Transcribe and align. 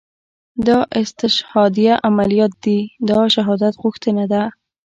دا 0.67 0.77
استشهاديه 1.01 1.93
عمليات 2.07 2.53
دي 2.63 2.79
دا 3.09 3.19
شهادت 3.35 3.73
غوښتنه 3.83 4.23
ده. 4.33 4.43